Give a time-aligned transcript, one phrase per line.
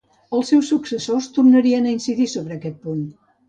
[0.37, 3.09] Els seus successors tornarien a incidir sobre aquest punt.